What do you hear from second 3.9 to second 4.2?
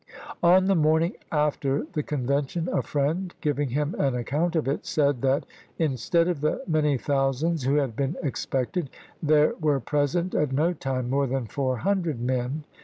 an